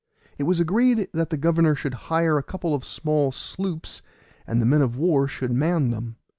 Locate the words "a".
2.39-2.41